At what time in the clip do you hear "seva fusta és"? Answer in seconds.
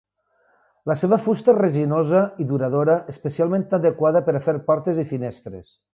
1.01-1.59